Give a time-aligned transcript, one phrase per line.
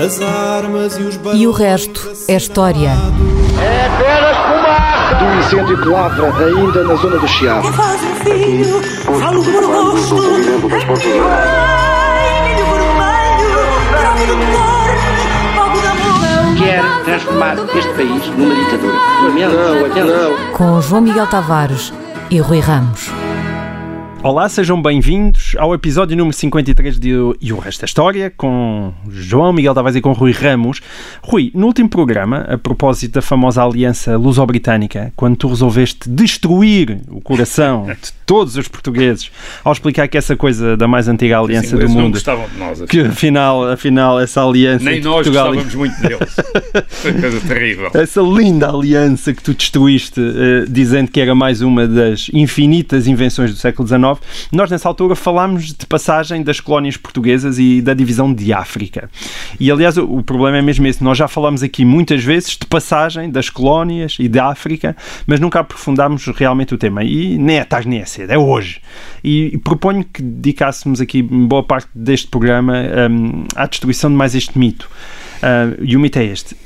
[0.00, 2.88] As armas e os E o resto é história.
[3.60, 5.14] É apenas fumaça!
[5.16, 7.68] Do incêndio que lavra ainda na zona do Chiado.
[7.68, 8.82] Que faz um filho,
[9.20, 10.14] falo do meu rosto.
[10.14, 11.10] Do de.
[16.58, 18.94] Quer transformar este país numa ditadura.
[19.22, 20.52] Não, não.
[20.54, 21.92] Com João Miguel Tavares
[22.30, 23.19] e Rui Ramos.
[24.22, 27.08] Olá, sejam bem-vindos ao episódio número 53 de
[27.40, 30.82] E o Resto da História, com João Miguel Tavares e com Rui Ramos.
[31.22, 37.18] Rui, no último programa, a propósito da famosa aliança luso-britânica, quando tu resolveste destruir o
[37.22, 39.30] coração de todos os portugueses
[39.64, 42.58] ao explicar que essa coisa da mais antiga aliança do ingleses não mundo, gostavam de
[42.58, 42.82] nós.
[42.82, 46.36] que afinal, afinal essa aliança Nem nós Portugal gostávamos muito deles.
[46.88, 47.90] Foi coisa terrível.
[47.94, 53.50] essa linda aliança que tu destruíste, eh, dizendo que era mais uma das infinitas invenções
[53.50, 54.09] do século XIX,
[54.52, 59.10] nós nessa altura falámos de passagem das colónias portuguesas e da divisão de África.
[59.58, 61.02] E aliás, o, problema é mesmo esse.
[61.02, 65.60] Nós já falámos aqui muitas vezes de passagem das colónias e da África, mas nunca
[65.60, 67.04] aprofundámos realmente o tema.
[67.04, 68.80] E nem é tarde nem é cedo, é hoje.
[69.22, 72.74] E, e proponho que dedicássemos aqui boa parte deste programa
[73.10, 74.88] hum, à destruição de mais este mito.
[75.42, 76.56] Ah, e o mito é este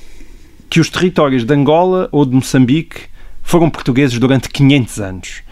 [0.75, 3.03] que os territórios de Angola ou de Moçambique
[3.45, 5.43] foram portugueses durante 500 anos.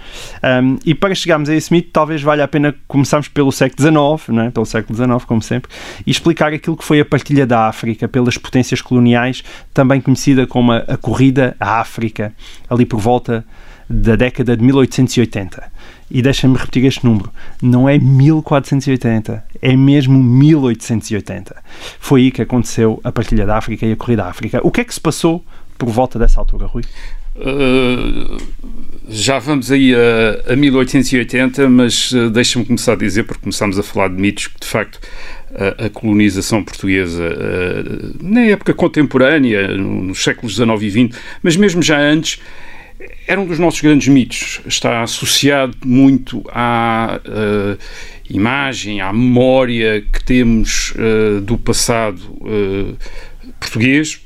[0.43, 4.29] Um, e para chegarmos a esse mito, talvez valha a pena começarmos pelo século XIX,
[4.29, 4.51] não é?
[4.51, 5.71] pelo século XIX, como sempre,
[6.07, 10.73] e explicar aquilo que foi a partilha da África pelas potências coloniais, também conhecida como
[10.73, 12.33] a, a Corrida à África,
[12.69, 13.45] ali por volta
[13.89, 15.71] da década de 1880.
[16.11, 21.57] E deixa-me repetir este número: não é 1480, é mesmo 1880.
[21.99, 24.61] Foi aí que aconteceu a partilha da África e a Corrida à África.
[24.63, 25.45] O que é que se passou
[25.79, 26.85] por volta dessa altura, Rui?
[27.35, 28.37] Uh,
[29.09, 33.83] já vamos aí a, a 1880, mas uh, deixa-me começar a dizer, porque começámos a
[33.83, 35.01] falar de mitos, que de facto
[35.55, 41.57] a, a colonização portuguesa, uh, na época contemporânea, no- nos séculos XIX e XX, mas
[41.57, 42.41] mesmo já antes,
[43.27, 44.61] era um dos nossos grandes mitos.
[44.67, 47.19] Está associado muito à
[48.31, 50.95] imagem, à memória que temos
[51.43, 52.21] do passado
[53.59, 54.21] português.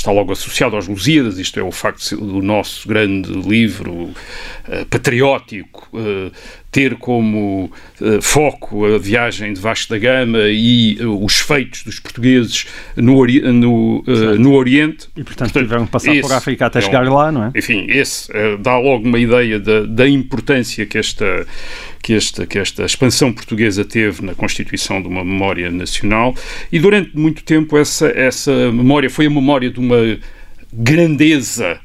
[0.00, 5.86] Está logo associado aos Lusíadas, isto é o facto do nosso grande livro uh, patriótico
[5.92, 6.32] uh,
[6.70, 7.70] ter como
[8.00, 12.66] uh, foco a viagem de Vasco da Gama e uh, os feitos dos portugueses
[12.96, 15.08] no, Ori no, uh, no Oriente.
[15.16, 17.52] E portanto, tiveram que passar por esse África até é um- chegar lá, não é?
[17.56, 21.46] enfim, esse dá logo uma ideia da, da importância que esta,
[22.02, 26.34] que, esta, que esta expansão portuguesa teve na constituição de uma memória nacional
[26.70, 30.18] e durante muito tempo essa, essa memória foi a memória de uma
[30.72, 31.80] grandeza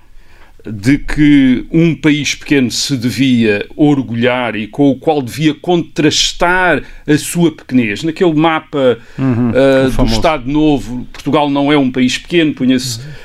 [0.66, 7.18] de que um país pequeno se devia orgulhar e com o qual devia contrastar a
[7.18, 8.04] sua pequenez.
[8.04, 10.16] Naquele mapa ah, do famoso.
[10.16, 13.25] Estado Novo, Portugal não é um país pequeno, punha-se Juntava-se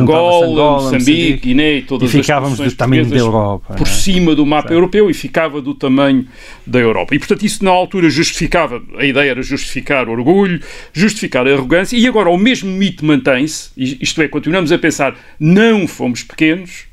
[0.00, 1.36] Angola, Angola, Moçambique.
[1.48, 3.90] Guiné e todas E ficávamos as do tamanho da Europa, Por é?
[3.90, 6.26] cima do mapa europeu e ficava do tamanho
[6.66, 7.14] da Europa.
[7.14, 10.60] E, portanto, isso na altura justificava, a ideia era justificar o orgulho,
[10.92, 15.86] justificar a arrogância, e agora o mesmo mito mantém-se, isto é, continuamos a pensar, não
[15.86, 16.90] fomos pequenos,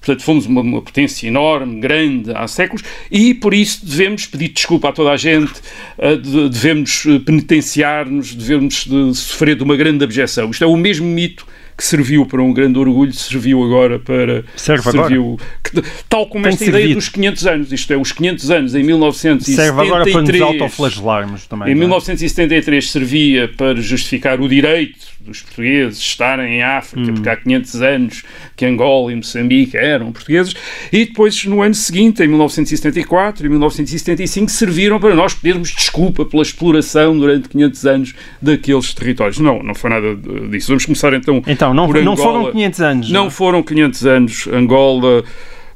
[0.00, 4.88] Portanto, fomos uma, uma potência enorme, grande, há séculos, e por isso devemos pedir desculpa
[4.88, 5.52] a toda a gente,
[5.98, 10.50] eh, de- devemos eh, penitenciar-nos, devemos de sofrer de uma grande abjeção.
[10.50, 11.44] Isto é o mesmo mito
[11.78, 14.44] que serviu para um grande orgulho, serviu agora para...
[14.56, 15.06] Serve agora.
[15.06, 16.98] serviu, que- tal como Tem esta ideia servido.
[16.98, 19.56] dos 500 anos, isto é, os 500 anos em 1973...
[19.68, 21.68] Serve agora para nos autoflagelarmos também.
[21.68, 21.74] Em é?
[21.76, 28.24] 1973 servia para justificar o direito dos portugueses estarem em África, porque há 500 anos
[28.56, 30.54] que Angola e Moçambique eram portugueses,
[30.92, 36.42] e depois no ano seguinte, em 1974 e 1975, serviram para nós pedirmos desculpa pela
[36.42, 39.38] exploração durante 500 anos daqueles territórios.
[39.38, 40.16] Não, não foi nada
[40.50, 40.68] disso.
[40.68, 42.16] Vamos começar então Então, não, não Angola.
[42.16, 43.10] foram 500 anos.
[43.10, 43.30] Não é?
[43.30, 44.48] foram 500 anos.
[44.48, 45.24] Angola,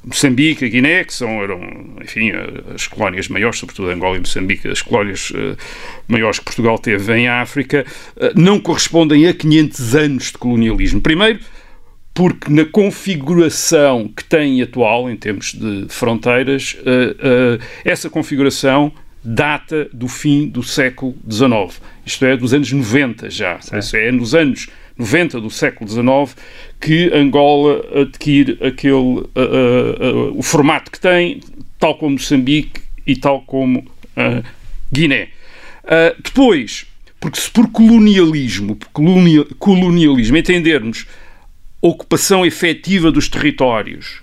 [0.05, 1.61] Moçambique, Guiné, que são, eram,
[2.03, 5.57] enfim, eh, as colónias maiores, sobretudo Angola e Moçambique, as colónias eh,
[6.09, 7.87] maiores que Portugal teve em África,
[8.17, 11.01] eh, não correspondem a 500 anos de colonialismo.
[11.01, 11.39] Primeiro,
[12.13, 16.77] porque na configuração que tem atual, em termos de fronteiras,
[17.87, 18.93] essa configuração
[19.25, 21.81] data do fim do século XIX.
[22.05, 23.59] Isto é, dos anos 90 já.
[23.79, 24.69] Isso é nos anos
[25.03, 26.37] 90 do século XIX
[26.81, 31.41] que Angola adquire aquele, eh, eh, o formato que tem,
[31.79, 33.85] tal como Moçambique e tal como
[34.93, 35.29] Guiné.
[35.85, 36.87] Uh, depois,
[37.19, 41.07] porque se por colonialismo, por colonia- colonialismo entendermos
[41.81, 44.22] ocupação efetiva dos territórios,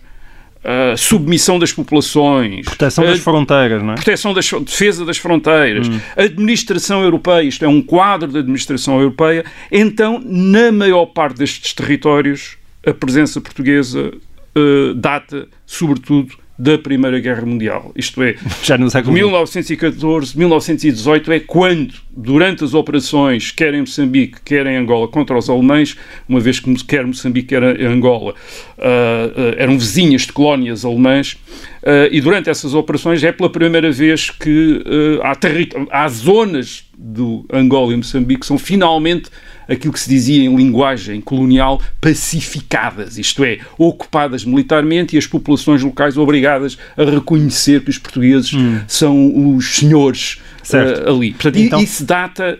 [0.63, 3.95] a submissão das populações, Proteção das fronteiras, não é?
[3.95, 6.00] proteção das, defesa das fronteiras, Hum.
[6.17, 12.57] administração europeia, isto é um quadro de administração europeia, então, na maior parte destes territórios,
[12.85, 14.11] a presença portuguesa
[14.56, 17.94] eh, data, sobretudo, da Primeira Guerra Mundial.
[17.95, 19.07] Isto é, Já XX.
[19.07, 25.50] 1914, 1918 é quando, durante as operações, quer em Moçambique, quer em Angola, contra os
[25.50, 25.95] alemães,
[26.27, 28.35] uma vez que quer Moçambique, quer Angola,
[28.77, 31.38] ah, eram vizinhas de colónias alemãs,
[31.81, 34.83] ah, e durante essas operações é pela primeira vez que
[35.23, 39.29] ah, há, há zonas do Angola e Moçambique que são finalmente
[39.69, 45.81] aquilo que se dizia em linguagem colonial pacificadas, isto é, ocupadas militarmente e as populações
[45.83, 48.51] locais obrigadas a reconhecer que os portugueses
[48.88, 50.42] são os senhores
[50.74, 51.31] eh, ali.
[51.31, 52.60] Portanto, e- Então- isso data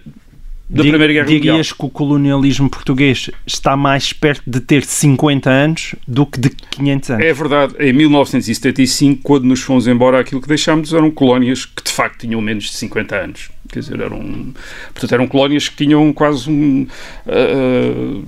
[0.70, 1.42] da Primeira Guerra Mundial.
[1.56, 6.50] Dirias que o colonialismo português está mais perto de ter 50 anos do que de
[6.50, 7.26] 500 anos.
[7.26, 11.92] É verdade, em 1975, quando nos fomos embora, aquilo que deixámos eram colónias que de
[11.92, 13.50] facto tinham menos de 50 anos.
[13.72, 14.54] Quer dizer, eram,
[14.94, 16.88] portanto, eram colónias que tinham quase um.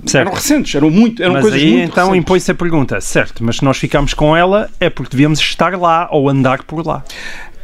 [0.06, 0.16] Certo.
[0.16, 1.20] eram recentes, eram muito.
[1.20, 4.36] Eram mas coisas aí muito então impõe-se a pergunta, certo, mas se nós ficamos com
[4.36, 7.04] ela é porque devíamos estar lá ou andar por lá.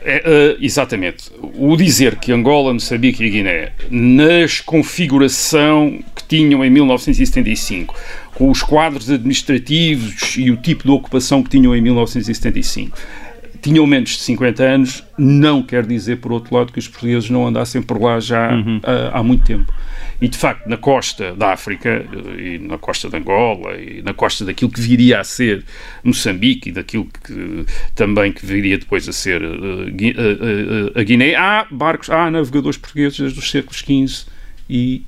[0.03, 1.31] É, eh, exatamente.
[1.41, 7.95] O dizer que Angola, Moçambique e Guiné, nas configuração que tinham em 1975,
[8.35, 12.97] com os quadros administrativos e o tipo de ocupação que tinham em 1975,
[13.63, 17.47] tinham menos de 50 anos, não quer dizer, por outro lado, que os portugueses não
[17.47, 18.51] andassem por lá já
[18.85, 19.73] ah, há muito tempo.
[20.21, 24.13] E, de facto, na costa da África, eh, e na costa de Angola, e na
[24.13, 25.65] costa daquilo que viria a ser
[26.03, 27.65] Moçambique, e daquilo que
[27.95, 29.41] também que viria depois a ser
[29.93, 34.27] Gui- eh, eh, a Guiné, há barcos, há navegadores portugueses desde os séculos XV
[34.69, 35.03] e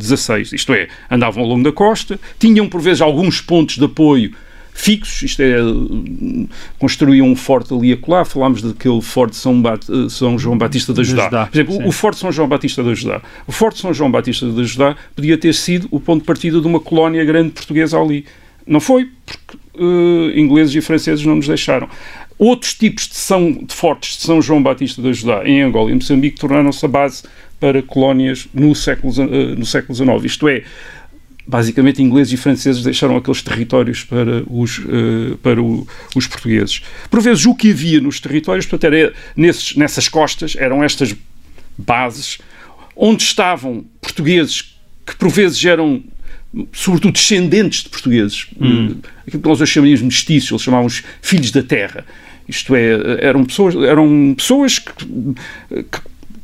[0.00, 0.54] XVI.
[0.54, 4.32] Isto é, andavam ao longo da costa, tinham, por vezes, alguns pontos de apoio
[4.74, 5.56] fixos, isto é,
[6.78, 11.02] construíam um forte ali a colar, falámos daquele forte São, Bat- São João Batista da
[11.02, 11.24] Judá.
[11.24, 11.84] Judá, Por exemplo, sim.
[11.86, 13.20] o Forte São João Batista da Judá.
[13.46, 16.66] O Forte São João Batista da Judá podia ter sido o ponto de partida de
[16.66, 18.24] uma colónia grande portuguesa ali.
[18.66, 21.88] Não foi, porque eh, ingleses e franceses não nos deixaram.
[22.38, 25.94] Outros tipos de, São, de fortes de São João Batista da Judá em Angola e
[25.94, 27.22] Moçambique tornaram-se a base
[27.60, 30.24] para colónias no século, eh, no século XIX.
[30.24, 30.62] Isto é,
[31.46, 36.82] basicamente ingleses e franceses deixaram aqueles territórios para os, eh, para o- os portugueses.
[37.10, 41.14] Por vezes o que havia nos territórios, portanto, era nesses, nessas costas, eram estas
[41.76, 42.38] bases
[42.94, 46.02] onde estavam portugueses que por vezes eram
[46.72, 48.94] sobretudo descendentes de portugueses, Eh,
[49.26, 52.04] aquilo que nós hoje chamaríamos de mestiços, eles chamavam os filhos da terra.
[52.46, 52.90] Isto é,
[53.26, 55.98] eram pessoas, eram pessoas que, que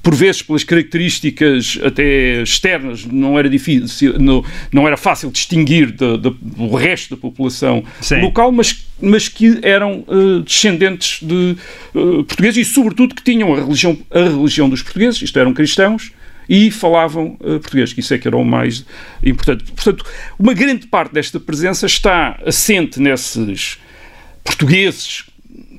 [0.09, 6.17] por vezes pelas características até externas não era difícil, não, não era fácil distinguir da-
[6.17, 8.23] da- do resto da população Sim.
[8.23, 11.55] local, mas, mas que eram eh, descendentes de
[11.95, 16.11] eh, portugueses e sobretudo que tinham a religião, a religião dos portugueses, isto eram cristãos,
[16.49, 18.87] e falavam eh, português, que isso é que era o mais
[19.23, 19.65] importante.
[19.73, 20.07] Portanto,
[20.39, 23.77] uma grande parte desta presença está assente nesses
[24.43, 25.25] portugueses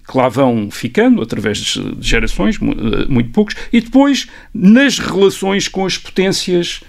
[0.10, 5.86] que lá vão ficando através de gerações, eh, muito poucos, e depois nas relações com
[5.86, 6.82] as potências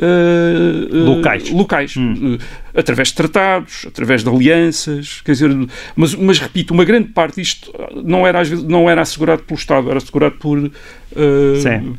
[0.00, 1.50] eh, Locais.
[1.50, 2.38] locais eh,
[2.74, 5.50] através de tratados, através de alianças, quer dizer,
[5.96, 7.72] mas, mas repito, uma grande parte disto
[8.04, 10.70] não era, às vezes, não era assegurado pelo Estado, era assegurado por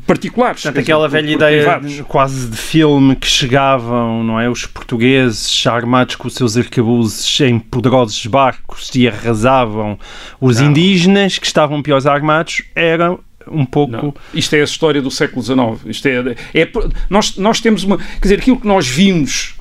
[0.06, 0.62] particulares.
[0.62, 4.48] Portanto, dizer, aquela por- velha por ideia quase de filme que chegavam, não é?
[4.48, 9.98] Os portugueses armados com os seus arcabuzes em poderosos barcos e arrasavam
[10.40, 10.70] os Não.
[10.70, 13.16] indígenas que estavam piores armados, era
[13.50, 13.92] um pouco.
[13.92, 14.14] Não.
[14.32, 15.58] Isto é a história do século XIX.
[15.86, 16.68] Isto é, é,
[17.08, 17.98] nós, nós temos uma.
[17.98, 19.54] Quer dizer, aquilo que nós vimos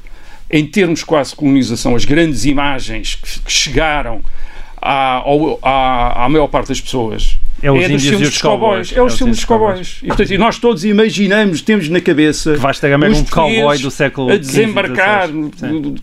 [0.51, 4.21] em termos quase de colonização, as grandes imagens que, que chegaram
[4.81, 7.37] à, ao- à, à maior parte das pessoas.
[7.61, 8.93] É os dos índios e filmes os dos cowboys.
[8.95, 9.99] É os filmes dos cowboys.
[10.03, 12.53] E, portanto, nós todos imaginamos, temos na cabeça.
[12.53, 15.29] Que vais ter a ver os um cowboy do século A desembarcar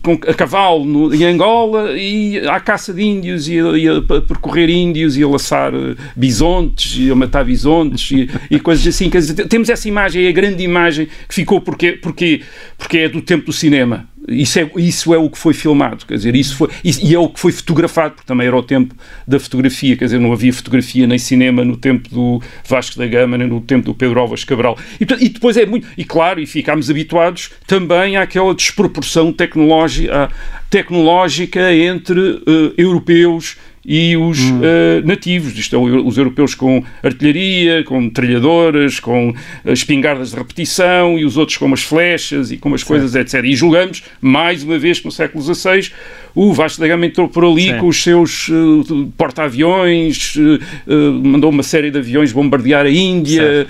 [0.01, 4.01] com, a cavalo no- em Angola e à caça de índios e a, e a
[4.21, 9.09] percorrer índios e a laçar eh, bisontes e a matar bisontes e, e coisas assim.
[9.09, 12.41] Dizer, temos essa imagem, é a grande imagem que ficou porque, porque,
[12.77, 14.07] porque é do tempo do cinema.
[14.27, 17.19] Isso é, isso é o que foi filmado, quer dizer, isso foi, isso- e é
[17.19, 18.93] o que foi fotografado, porque também era o tempo
[19.25, 23.37] da fotografia, quer dizer, não havia fotografia nem cinema no tempo do Vasco da Gama,
[23.37, 24.77] nem no tempo do Pedro Alves Cabral.
[24.99, 30.29] E, portanto, e depois é muito, e claro, e ficámos habituados também àquela desproporção tecnológica,
[30.69, 33.55] tecnológica entre eh, europeus
[33.87, 34.61] e os uh,
[35.05, 39.35] nativos, isto é, os europeus com artilharia, com metralhadoras, com uh,
[39.71, 43.45] espingardas de repetição e os outros com umas flechas e com umas coisas, etc.
[43.45, 45.89] E julgamos, mais uma vez, que no século XVI
[46.37, 47.77] o Vasco da Gama entrou por ali Sim.
[47.79, 53.65] com os seus uh, porta-aviões, uh, mandou uma série de aviões bombardear a Índia.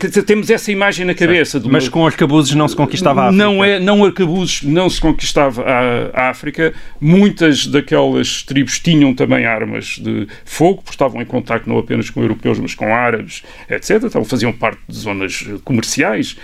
[0.00, 1.58] Dizer, temos essa imagem na cabeça.
[1.58, 1.74] Uma...
[1.74, 3.44] Mas com arcabuzes não se conquistava a África.
[3.44, 6.74] Não, é, não arcabuzes não se conquistava a, a África.
[7.00, 12.20] Muitas daquelas tribos tinham também armas de fogo, porque estavam em contato não apenas com
[12.20, 14.02] europeus, mas com árabes, etc.
[14.02, 16.36] Então faziam parte de zonas comerciais,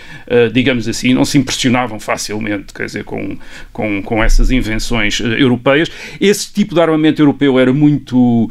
[0.53, 3.37] digamos assim, não se impressionavam facilmente, quer dizer, com,
[3.73, 5.89] com, com essas invenções europeias.
[6.19, 8.49] Esse tipo de armamento europeu era muito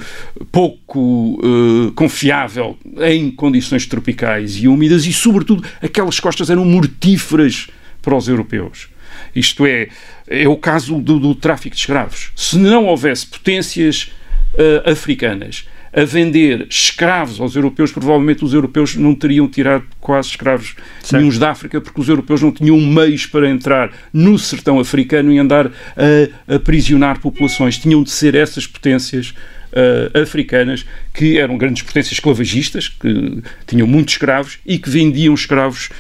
[0.51, 7.69] pouco uh, confiável em condições tropicais e úmidas e, sobretudo, aquelas costas eram mortíferas
[8.03, 8.89] para os europeus.
[9.35, 9.89] Isto é,
[10.27, 12.33] é o caso do, do tráfico de escravos.
[12.35, 14.13] Se não houvesse potências
[14.55, 20.77] uh, africanas a vender escravos aos europeus, provavelmente os europeus não teriam tirado quase escravos
[21.13, 25.39] nenhums da África, porque os europeus não tinham meios para entrar no sertão africano e
[25.39, 27.79] andar a aprisionar populações.
[27.79, 29.35] Tinham de ser essas potências
[29.73, 35.91] uh, africanas que eram grandes potências esclavagistas, que tinham muitos escravos e que vendiam escravos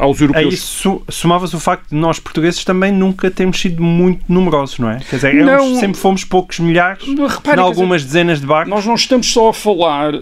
[0.00, 0.44] aos europeus.
[0.44, 4.90] A isso somavas o facto de nós portugueses também nunca termos sido muito numerosos, não
[4.90, 4.98] é?
[4.98, 8.70] Quer dizer, não, sempre fomos poucos milhares, em algumas dizer, dezenas de barcos.
[8.70, 10.14] Nós não estamos só a falar.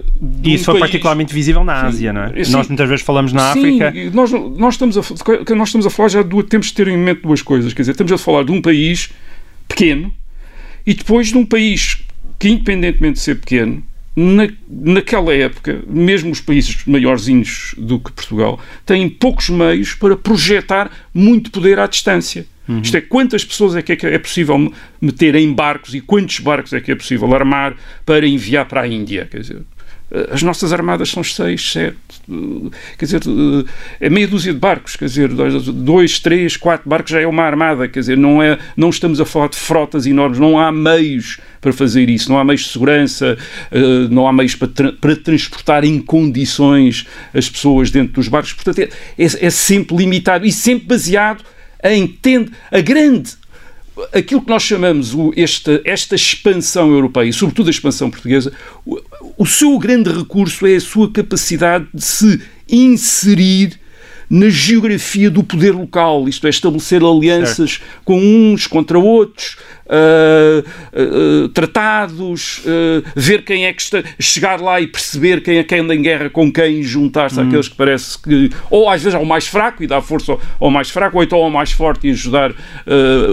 [0.43, 0.81] E isso foi país...
[0.81, 2.45] particularmente visível na Ásia, sim, não é?
[2.45, 4.11] Sim, nós muitas vezes falamos na sim, África.
[4.13, 7.23] Nós, nós, estamos a, nós estamos a falar já de, temos de ter em mente
[7.23, 7.73] duas coisas.
[7.73, 9.11] Quer dizer, estamos a falar de um país
[9.69, 10.13] pequeno
[10.87, 12.03] e depois de um país
[12.39, 13.83] que, independentemente de ser pequeno,
[14.17, 20.91] na, naquela época, mesmo os países maiorzinhos do que Portugal, têm poucos meios para projetar
[21.13, 22.47] muito poder à distância.
[22.69, 22.81] Uhum.
[22.81, 26.81] Isto é, quantas pessoas é que é possível meter em barcos e quantos barcos é
[26.81, 29.29] que é possível armar para enviar para a Índia?
[29.31, 29.63] Quer dizer,
[30.31, 31.97] as nossas armadas são seis, sete,
[32.97, 33.21] quer dizer,
[34.01, 37.89] é meia dúzia de barcos, quer dizer, dois, três, quatro barcos já é uma armada,
[37.89, 41.73] quer dizer, não, é, não estamos a falar de frotas enormes, não há meios para
[41.73, 43.37] fazer isso, não há meios de segurança,
[43.73, 48.53] eh, não há meios para, tra para transportar em condições as pessoas dentro dos barcos,
[48.53, 51.43] portanto é, é, é sempre limitado e sempre baseado
[51.83, 53.33] em tende, a grande
[54.13, 58.53] aquilo que nós chamamos o, esta, esta expansão europeia, e sobretudo a expansão portuguesa,
[58.85, 59.01] o,
[59.39, 63.79] o seu grande recurso é a sua capacidade de se inserir
[64.29, 67.85] na geografia do poder local, isto é, estabelecer alianças certo.
[68.05, 74.81] com uns contra outros, uh, uh, tratados, uh, ver quem é que está, chegar lá
[74.81, 77.47] e perceber quem é quem anda em guerra com quem juntar-se hum.
[77.47, 80.71] àqueles que parece que, ou às vezes ao mais fraco e dar força ao, ao
[80.71, 82.53] mais fraco, ou então ao mais forte e ajudar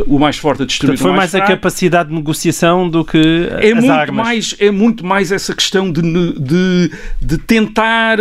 [0.08, 3.04] o mais forte a destruir Portanto, foi o mais, mais a capacidade de negociação do
[3.04, 4.26] que é muito armas.
[4.26, 8.18] Mais, é muito mais essa questão de, de, de tentar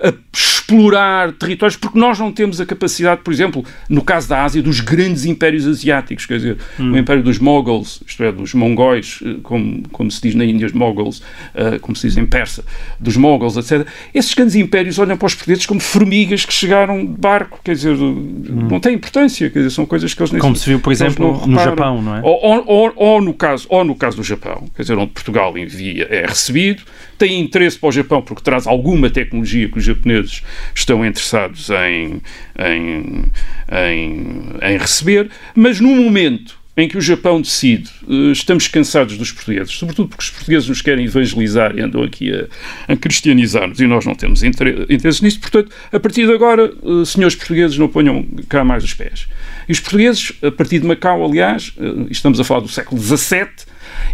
[0.00, 4.62] a explorar territórios, porque nós não temos a capacidade, por exemplo, no caso da Ásia,
[4.62, 6.92] dos grandes impérios asiáticos, quer dizer, hum.
[6.92, 10.66] o império dos Moguls, isto é, dos mongóis, eh, como, como se diz na Índia,
[10.66, 12.64] os Moguls, uh, como se diz em persa,
[13.00, 13.86] dos Moguls, etc.
[14.14, 17.94] Esses grandes impérios olham para os portugueses como formigas que chegaram de barco, quer dizer,
[17.94, 18.68] hum.
[18.70, 21.46] não tem importância, quer dizer, são coisas que eles nem Como se viu, por exemplo,
[21.46, 22.20] no Japão, não é?
[22.22, 25.56] Ou, ou, ou, ou, no caso, ou no caso do Japão, quer dizer, onde Portugal
[25.56, 26.82] envia, é recebido,
[27.18, 30.42] tem interesse para o Japão porque traz alguma tecnologia que os japoneses
[30.74, 32.22] estão interessados em,
[32.58, 33.24] em,
[33.72, 39.32] em, em receber, mas no momento em que o Japão decide, eh, estamos cansados dos
[39.32, 43.86] portugueses, sobretudo porque os portugueses nos querem evangelizar e andam aqui a, a cristianizar-nos e
[43.88, 48.24] nós não temos interesse nisso, portanto, a partir de agora, eh, senhores portugueses, não ponham
[48.48, 49.26] cá mais os pés.
[49.68, 53.48] E os portugueses, a partir de Macau, aliás, eh, estamos a falar do século XVII,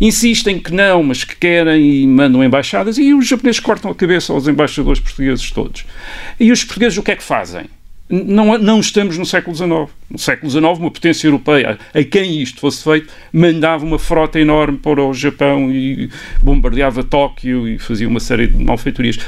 [0.01, 4.33] insistem que não, mas que querem e mandam embaixadas, e os japoneses cortam a cabeça
[4.33, 5.85] aos embaixadores portugueses todos.
[6.41, 7.67] E os portugueses o que é que fazem?
[8.09, 9.89] Não, não estamos no século XIX.
[10.11, 14.77] No século XIX, uma potência europeia, a quem isto fosse feito, mandava uma frota enorme
[14.77, 16.11] para o Japão e
[16.43, 19.19] bombardeava Tóquio e fazia uma série de malfeitorias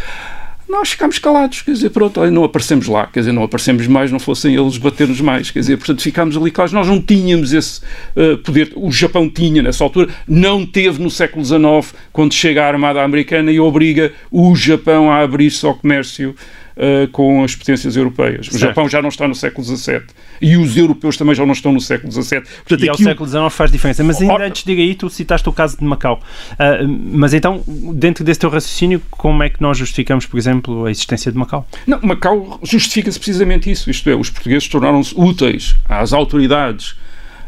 [0.68, 4.18] nós ficámos calados, quer dizer, pronto, não aparecemos lá, quer dizer, não aparecemos mais, não
[4.18, 7.80] fossem eles bater-nos mais, quer dizer, portanto ficámos ali calados, nós não tínhamos esse
[8.16, 12.68] uh, poder, o Japão tinha nessa altura, não teve no século XIX, quando chega a
[12.68, 16.34] armada americana e obriga o Japão a abrir-se ao comércio
[16.76, 18.46] uh, com as potências europeias.
[18.46, 18.54] Certo.
[18.54, 20.02] O Japão já não está no século XVII
[20.40, 22.42] e os europeus também já não estão no século XVII.
[22.42, 24.04] Portanto, e ao século XIX faz diferença.
[24.04, 26.20] Mas ainda antes de aí, tu citaste o caso de Macau.
[26.52, 30.90] Uh, mas então, dentro desse teu raciocínio, como é que nós justificamos, por exemplo, a
[30.90, 31.66] existência de Macau?
[31.86, 33.90] Não, Macau justifica-se precisamente isso.
[33.90, 36.96] Isto é, os portugueses tornaram-se úteis às autoridades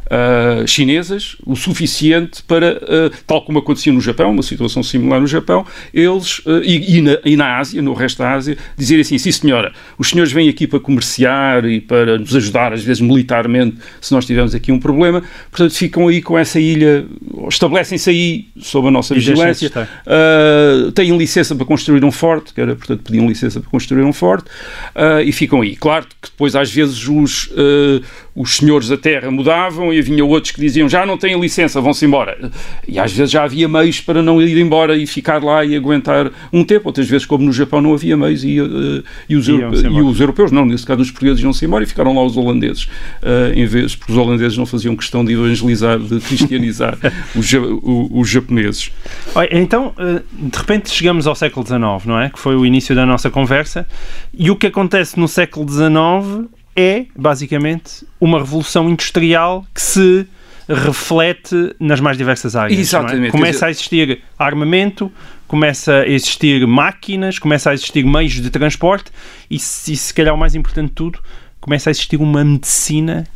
[0.09, 5.27] uh, chinesas o suficiente para, uh, tal como acontecia no Japão, uma situação similar no
[5.27, 9.19] Japão, eles, uh, e, e, na, e, na, Ásia, no resto da Ásia, dizerem assim:
[9.19, 13.77] sim, senhora, os senhores vêm aqui para comerciar e para nos ajudar, às vezes militarmente,
[14.01, 17.07] se nós tivermos aqui um problema, portanto ficam aí com essa ilha,
[17.49, 19.71] estabelecem-se aí sob a nossa E vigilância,
[20.95, 24.49] têm licença para construir um forte, que era, portanto, pediam licença para construir um forte,
[25.25, 25.77] e ficam aí.
[25.77, 27.51] Claro que depois, às vezes, os,
[28.41, 32.05] os senhores da terra mudavam e havia outros que diziam já não têm licença, vão-se
[32.05, 32.51] embora.
[32.87, 36.31] E às vezes já havia meios para não ir embora e ficar lá e aguentar
[36.53, 36.89] um tempo.
[36.89, 40.21] Outras vezes, como no Japão, não havia meios e, uh, e, os, europe- e os
[40.21, 43.67] europeus, não, nesse caso os portugueses iam-se embora e ficaram lá os holandeses, uh, em
[43.67, 46.97] vez, porque os holandeses não faziam questão de evangelizar, de cristianizar
[47.35, 48.91] os, ja- o- os japoneses.
[49.35, 52.31] Olha, Então, eh, de repente chegamos ao século XIX, não é?
[52.31, 53.87] Que foi o início da nossa conversa.
[54.33, 56.49] E o que acontece no século XIX
[56.79, 60.27] é, basicamente, uma revolução industrial que se
[60.69, 62.79] reflete nas mais diversas áreas.
[62.79, 62.81] é?
[62.81, 63.33] Exatamente.
[63.33, 65.11] Começa Quer a existir armamento,
[65.49, 69.11] começa a existir máquinas, começa a existir meios de transporte
[69.51, 71.19] e, se, e se calhar o mais importante de tudo,
[71.61, 73.27] começa a existir uma medicina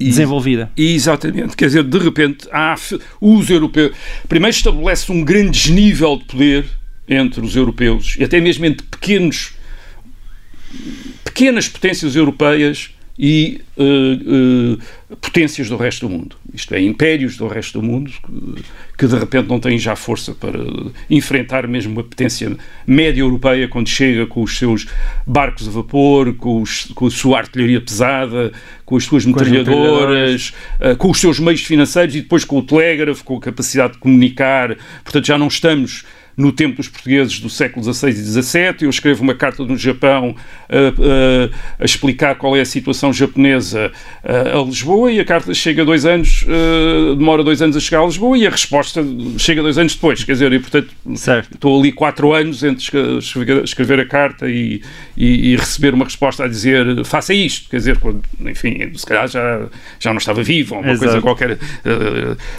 [0.00, 0.70] desenvolvida.
[0.74, 2.76] Exatamente, quer dizer, de repente há
[3.20, 3.94] os europeus.
[4.26, 6.64] Primeiro estabelece um grande desnível de poder
[7.06, 9.54] entre os europeus e até mesmo entre pequenos,
[11.36, 13.82] pequenas potências europeias e eh,
[15.10, 16.36] eh, potências do resto do mundo.
[16.52, 18.10] Isto é, impérios do resto do mundo
[18.96, 20.58] que, de repente não têm já força para
[21.10, 24.86] enfrentar mesmo uma potência média europeia quando chega com os seus
[25.26, 28.52] barcos a vapor, com, os- com a sua artilharia pesada,
[28.84, 32.62] com as suas as metralhadoras, eh, com os seus meios financeiros e depois com o
[32.62, 34.76] telégrafo, com a capacidade de comunicar.
[35.04, 36.04] Portanto, já não estamos
[36.36, 38.74] no tempo dos portugueses do século XVI e XVII.
[38.82, 40.36] Eu escrevo uma carta no Japão
[40.68, 41.50] eh, eh,
[41.80, 43.90] a explicar qual é a situação japonesa
[44.22, 46.44] eh, a Lisboa e a carta chega dois anos,
[47.16, 49.02] demora dois anos a chegar a Lisboa e a resposta
[49.38, 50.22] chega dois anos depois.
[50.24, 51.54] Quer dizer, e portanto Certo.
[51.54, 54.82] estou ali quatro anos entre escre- escrever- a carta e,
[55.16, 59.26] e- e receber uma resposta a dizer faça isto, quer dizer, quando, enfim, se calhar
[59.28, 59.66] já,
[59.98, 61.04] já não estava vivo, ou uma Exato.
[61.06, 61.58] coisa qualquer,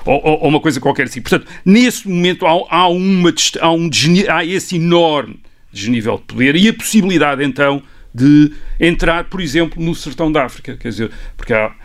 [0.05, 1.22] ou, ou- uma coisa qualquer assim.
[1.22, 3.89] Portanto, nesse momento há, há uma, dist- há, um
[4.29, 5.39] há esse enorme
[5.71, 7.81] desnível de poder e a possibilidade então
[8.13, 11.75] de entrar, por exemplo, no sertão da África, quer dizer, porque há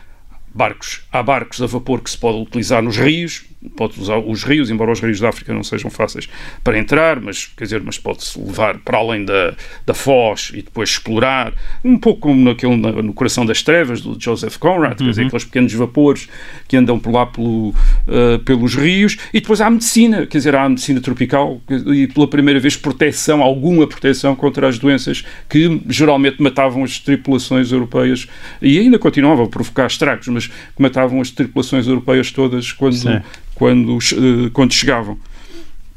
[0.54, 3.44] barcos, há barcos a vapor que se pode utilizar nos rios,
[3.76, 6.28] pode usar os rios, embora os rios da África não sejam fáceis
[6.64, 9.54] para entrar, mas quer dizer, mas pode-se levar para além da,
[9.86, 11.52] da foz e depois explorar,
[11.84, 15.44] um pouco como naquele, na- no Coração das Trevas, do Joseph Conrad, quer dizer, aqueles
[15.44, 16.28] pequenos vapores
[16.68, 17.74] que andam por lá pelo,
[18.08, 21.60] eh, pelos rios, e depois há a medicina, quer dizer, há a medicina tropical
[21.94, 27.70] e pela primeira vez proteção, alguma proteção contra as doenças que geralmente matavam as tripulações
[27.72, 28.26] europeias.
[28.60, 33.20] E ainda continuavam a provocar estragos, mas que matavam as tripulações europeias todas quando, Sim.
[33.54, 35.18] Quando, eh, quando chegavam.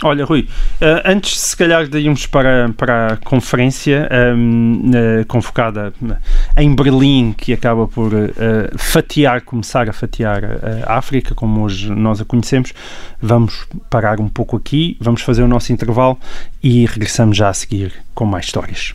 [0.04, 0.48] Olha, Rui,
[0.82, 5.94] eh, antes se calhar de irmos para, para a conferência ehm, eh, convocada
[6.58, 8.30] em Berlim, que acaba por eh,
[8.78, 10.44] fatiar, começar a fatiar
[10.86, 12.74] a África, como hoje nós a conhecemos,
[13.22, 16.20] vamos parar um pouco aqui, vamos fazer o nosso intervalo
[16.62, 18.94] e regressamos já a seguir com mais histórias.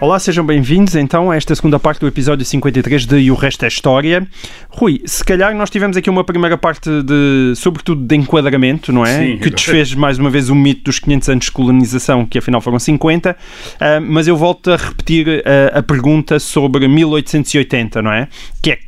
[0.00, 3.64] Olá, sejam bem-vindos então a esta segunda parte do episódio 53 de E o Resto
[3.64, 4.24] é História.
[4.68, 9.18] Rui, se calhar nós tivemos aqui uma primeira parte de, sobretudo, de enquadramento, não é?
[9.18, 12.60] Sim, que desfez mais uma vez o mito dos 500 anos de colonização, que afinal
[12.60, 13.36] foram 50,
[13.80, 18.28] Ah, mas eu volto a repetir ah, a pergunta sobre 1880, não é?
[18.62, 18.78] Que é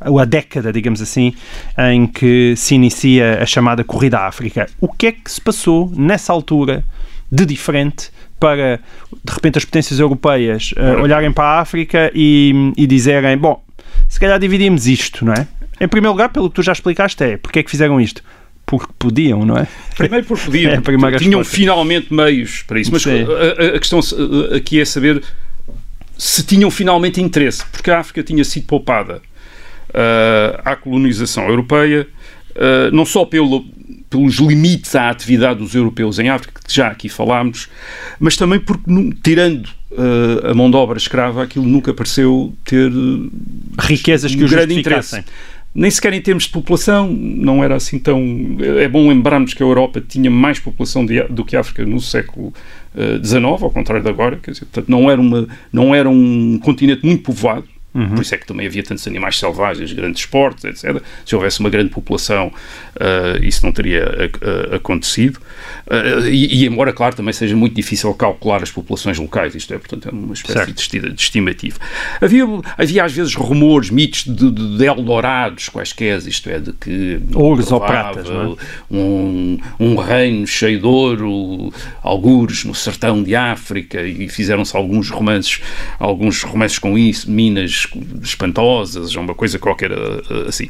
[0.00, 1.34] a década, digamos assim,
[1.92, 4.68] em que se inicia a chamada Corrida à África.
[4.80, 6.84] O que é que se passou nessa altura
[7.32, 8.10] de diferente
[8.42, 8.80] para,
[9.24, 13.62] de repente, as potências europeias eh, olharem para a África e, e dizerem, bom,
[14.08, 15.46] se calhar dividimos isto, não é?
[15.80, 18.20] Em primeiro lugar, pelo que tu já explicaste, é porque é que fizeram isto?
[18.66, 19.66] Porque podiam, não é?
[19.96, 20.72] Primeiro por podiam,
[21.14, 21.56] É tinham resposta.
[21.56, 25.22] finalmente meios para isso, mas a, a- a questão eh, aqui é saber
[26.18, 29.20] se tinham finalmente interesse, porque a África tinha sido poupada
[29.94, 32.06] eh, à colonização europeia,
[32.54, 33.64] eh, não só pelo,
[34.12, 37.68] pelos limites à atividade dos europeus em África, que já aqui falámos,
[38.20, 38.84] mas também porque,
[39.22, 43.30] tirando eh, a mão de obra escrava, aquilo nunca pareceu ter eh,
[43.80, 45.24] Riquezas que um o grande interesse.
[45.74, 48.22] Nem sequer em termos de população, não era assim tão.
[48.78, 51.98] É bom lembrarmos que a Europa tinha mais população de- do que a África no
[51.98, 52.52] século
[53.24, 57.06] XIX, ao contrário de agora, quer dizer, portanto, não era, uma, não era um continente
[57.06, 58.14] muito povoado, Uhum.
[58.14, 61.02] Por isso é que também havia tantos animais selvagens, grandes esportes, etc.
[61.26, 65.38] Se houvesse uma grande população, uh, isso não teria uh, acontecido.
[65.86, 69.78] Uh, e, e, embora, claro, também seja muito difícil calcular as populações locais, isto é,
[69.78, 71.78] portanto, é uma espécie de, de estimativa.
[72.20, 72.44] Havia,
[72.78, 77.20] havia às vezes rumores, mitos de, de, de Eldorados, quaisquer, isto é, de que.
[77.34, 78.94] Ouros ou pratas, não é?
[78.94, 85.60] um, um reino cheio de ouro, algures no sertão de África, e fizeram-se alguns romances,
[85.98, 87.81] alguns romances com isso, Minas
[88.22, 90.68] espantosas, ou uma coisa qualquer eh, eh, assim.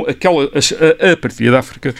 [0.09, 1.95] aquela, a, a partilha da África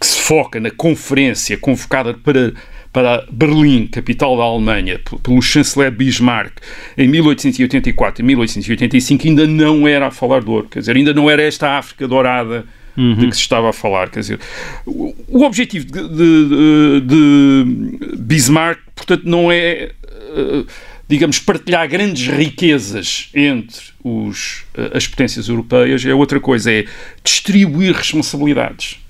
[0.00, 2.52] que se foca na conferência convocada para
[2.94, 6.52] para Berlim, capital da Alemanha, pelo chanceler Bismarck
[6.96, 11.28] em 1884 e 1885, ainda não era a falar de ouro, quer dizer, ainda não
[11.28, 12.64] era esta África dourada
[12.96, 13.16] uhum.
[13.16, 14.10] de que se estava a falar.
[14.10, 14.40] Quer dizer,
[14.86, 20.64] o, o objetivo de, de, de, Bismarck, portanto, não é, eh,
[21.08, 26.84] digamos, partilhar grandes riquezas entre os, eh, as potências europeias, é outra coisa, é
[27.24, 29.03] distribuir responsabilidades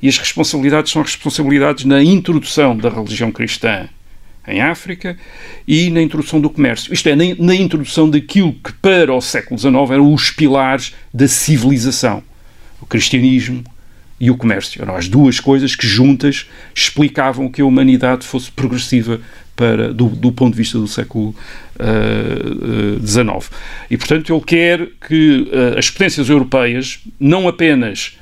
[0.00, 3.88] e as responsabilidades são responsabilidades na introdução da religião cristã
[4.46, 5.16] em África
[5.66, 6.92] e na introdução do comércio.
[6.92, 12.22] Isto é, na, introdução daquilo que para o século XIX eram os pilares da civilização.
[12.80, 13.64] O cristianismo
[14.20, 14.82] e o comércio.
[14.82, 19.20] Eram as duas coisas que juntas explicavam que a humanidade fosse progressiva
[19.56, 21.34] para, do, do ponto de vista do século
[23.04, 23.26] XIX.
[23.26, 23.42] Uh, uh,
[23.90, 28.18] e, portanto, ele quer que uh, as potências europeias não apenas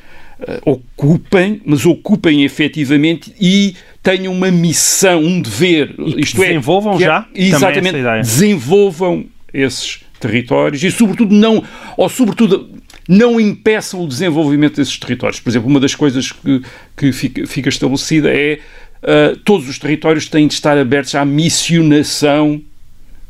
[0.65, 5.95] ocupem, mas ocupem efetivamente e tenham uma missão, um dever.
[6.17, 7.29] Isto é, desenvolvam é, já?
[7.35, 11.63] Exatamente, desenvolvam esses territórios e, sobretudo, não,
[11.97, 12.71] ou sobretudo,
[13.09, 15.41] não impeçam o desenvolvimento desses territórios.
[15.41, 16.63] Por exemplo, uma das coisas que,
[16.97, 18.59] que fica, fica estabelecida é
[19.03, 22.61] uh, todos os territórios têm de estar abertos à missionação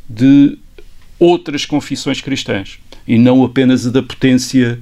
[0.09, 0.59] de
[1.19, 4.79] outras confissões cristãs e não apenas a da potência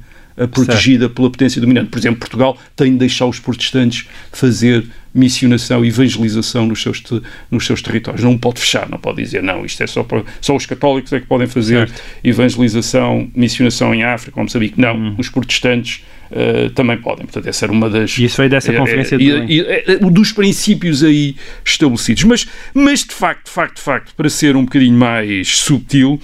[0.47, 1.15] protegida certo.
[1.15, 1.91] pela potência dominante.
[1.91, 7.03] Por exemplo, Portugal tem de deixar os protestantes fazer missionação e evangelização nos seus,
[7.51, 8.23] nos seus territórios.
[8.23, 11.21] Não pode fechar, não pode dizer, não, isto é só para, só os católicos é
[11.21, 12.03] que podem fazer certo.
[12.23, 14.81] evangelização, missionação em África ou Moçambique.
[14.81, 15.15] Não, hum.
[15.19, 17.27] os protestantes uh, também podem.
[17.27, 18.17] Portanto, essa era uma das...
[18.19, 22.25] E isso foi dessa é, conferência é, de é, é, dos princípios aí estabelecidos.
[22.25, 26.21] Mas, mas, de facto, de facto, de facto, para ser um bocadinho mais subtil,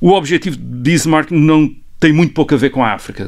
[0.00, 1.72] o objetivo de Bismarck não
[2.04, 3.26] tem muito pouco a ver com a África.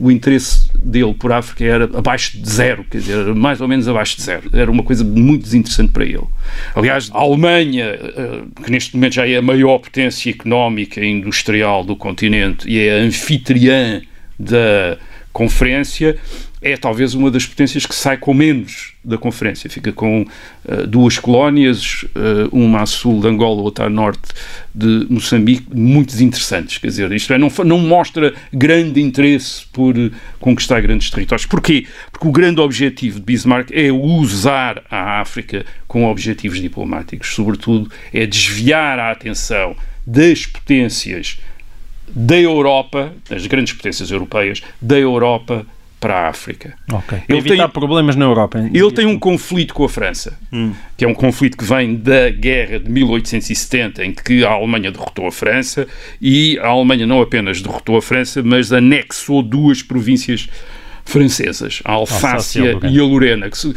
[0.00, 4.16] O interesse dele por África era abaixo de zero, quer dizer, mais ou menos abaixo
[4.16, 4.48] de zero.
[4.50, 6.24] Era uma coisa muito desinteressante para ele.
[6.74, 11.84] Aliás, a Alemanha, eh, que neste momento já é a maior potência económica e industrial
[11.84, 14.00] do continente e é a anfitriã
[14.38, 14.96] da
[15.30, 16.16] conferência,
[16.60, 19.68] é talvez uma das potências que sai com menos da conferência.
[19.68, 24.28] Fica com uh, duas colónias, uh, uma a sul de Angola, outra a norte
[24.74, 26.78] de Moçambique, muito interessantes.
[26.78, 29.94] Quer dizer, isto é, não, não mostra grande interesse por
[30.40, 31.46] conquistar grandes territórios.
[31.46, 31.86] Porquê?
[32.10, 37.34] Porque o grande objetivo de Bismarck é usar a África com objetivos diplomáticos.
[37.34, 41.38] Sobretudo, é desviar a atenção das potências
[42.08, 45.66] da Europa, das grandes potências europeias, da Europa
[46.06, 46.74] para a África.
[46.88, 47.18] Okay.
[47.28, 48.60] Ele evitar tem, problemas na Europa.
[48.72, 50.72] Ele tem um conflito com a França, hum.
[50.96, 55.26] que é um conflito que vem da guerra de 1870, em que a Alemanha derrotou
[55.26, 55.84] a França
[56.22, 60.48] e a Alemanha não apenas derrotou a França, mas anexou duas províncias
[61.06, 63.48] francesas, a Alsácia, e a Lorena.
[63.48, 63.72] Que se,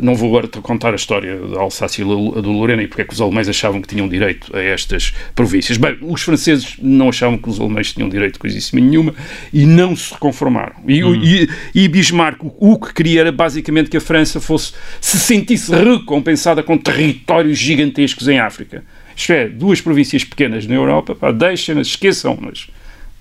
[0.00, 3.14] não vou agora contar a história da Alsácia e do Lorena e porque é que
[3.14, 5.78] os alemães achavam que tinham direito a estas províncias.
[5.78, 9.14] Bem, os franceses não achavam que os alemães tinham direito a coisíssima nenhuma
[9.52, 10.76] e não se conformaram.
[10.86, 11.20] E, hum.
[11.24, 16.62] e, e Bismarck o que queria era basicamente que a França fosse se sentisse recompensada
[16.62, 18.84] com territórios gigantescos em África.
[19.16, 22.68] Isto é, duas províncias pequenas na Europa, deixem-nas, esqueçam-nas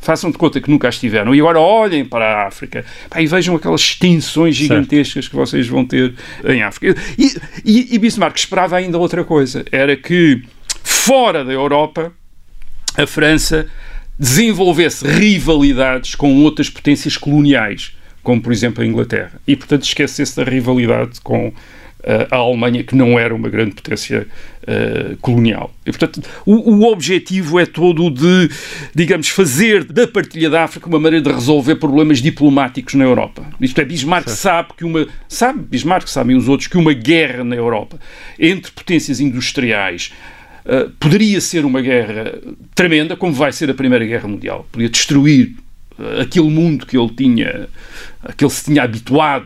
[0.06, 3.56] façam de conta que nunca estiveram e agora olhem para a África pá, e vejam
[3.56, 5.30] aquelas extensões gigantescas certo.
[5.32, 6.14] que vocês vão ter
[6.46, 6.96] em África.
[7.18, 10.44] E, e, e Bismarck esperava ainda outra coisa, era que
[10.84, 12.14] fora da Europa
[12.98, 13.68] a França
[14.18, 20.44] desenvolvesse rivalidades com outras potências coloniais, como por exemplo a Inglaterra, e portanto esquecesse da
[20.44, 21.52] rivalidade com
[22.32, 24.28] a Alemanha, que não era uma grande potência
[24.66, 25.74] uh, colonial.
[25.86, 28.50] E, portanto, o, o, objetivo é todo de,
[28.94, 33.46] digamos, fazer da partilha da África uma maneira de resolver problemas diplomáticos na Europa.
[33.62, 34.40] Isto é, Bismarck certo.
[34.40, 35.08] sabe que uma.
[35.28, 38.00] Sabe, Bismarck, sabem os outros, que uma guerra na Europa
[38.40, 40.12] entre potências industriais
[40.66, 42.40] uh, poderia ser uma guerra
[42.74, 44.68] tremenda, como vai ser a Primeira Guerra Mundial.
[44.72, 45.56] Podia destruir
[45.98, 47.68] uh, aquele mundo que ele tinha,
[48.36, 49.46] que ele se tinha habituado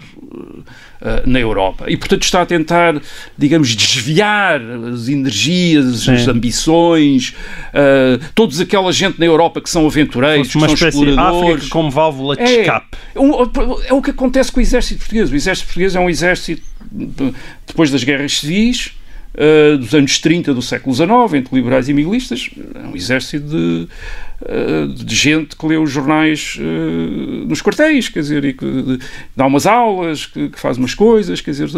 [1.25, 1.85] na Europa.
[1.88, 3.01] E, portanto, está a tentar,
[3.38, 4.62] digamos, desviar
[4.93, 6.13] as energias, Sim.
[6.13, 7.33] as ambições,
[7.73, 11.55] uh, toda aquela gente na Europa que são aventureiros, uma que são exploradores.
[11.55, 12.97] África como válvula de é, escape.
[13.88, 15.31] É o que acontece com o exército português.
[15.31, 16.62] O exército português é um exército,
[17.65, 18.91] depois das guerras civis,
[19.35, 23.87] uh, dos anos 30 do século XIX, entre liberais e miguelistas, é um exército de,
[24.41, 28.99] uh, de gente que lê os jornais uh, nos quartéis, quer dizer, e que
[29.35, 31.69] dá umas aulas, que, que, faz umas coisas, quer dizer,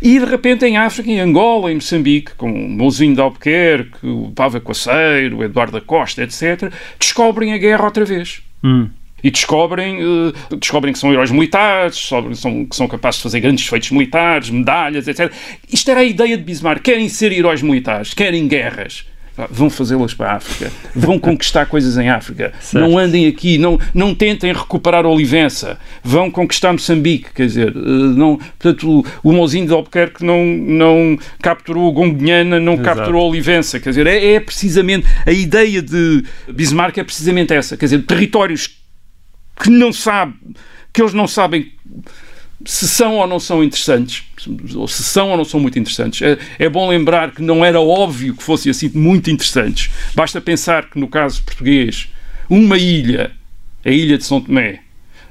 [0.00, 4.32] e de repente em África, em Angola, em Moçambique, com o Mouzinho de Albuquerque, o
[4.34, 8.42] Pava Coaceiro, o Eduardo da Costa, etc., descobrem a guerra outra vez.
[8.62, 8.88] Hum
[9.22, 13.66] e descobrem, uh, descobrem que são heróis militares, são, que são capazes de fazer grandes
[13.66, 15.32] feitos militares, medalhas, etc.
[15.72, 16.82] Isto era a ideia de Bismarck.
[16.82, 19.06] Querem ser heróis militares, querem guerras.
[19.50, 22.52] Vão fazê-las para a África, vão conquistar coisas em África.
[22.60, 22.86] Certo.
[22.86, 27.32] Não andem aqui, não, não tentem recuperar Olivença, vão conquistar Moçambique.
[27.34, 32.74] Quer dizer, eh, não, portanto, o, o Mozinho de Albuquerque não, não capturou Gonguiana, não
[32.74, 32.84] Exato.
[32.84, 33.80] capturou Olivença.
[33.80, 37.74] Quer dizer, é, é precisamente a ideia de Bismarck é precisamente essa.
[37.74, 38.81] Quer dizer, territórios
[39.60, 40.34] que não sabe,
[40.92, 41.72] que eles não sabem
[42.64, 44.24] se são ou não são interessantes,
[44.74, 46.22] ou se são ou não são muito interessantes.
[46.22, 49.90] É, é, bom lembrar que não era óbvio que fossem assim muito interessantes.
[50.14, 52.08] Basta pensar que, no caso português,
[52.48, 53.32] uma ilha,
[53.84, 54.80] a ilha de São Tomé,